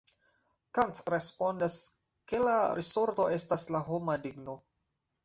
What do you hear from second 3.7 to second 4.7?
la homa digno.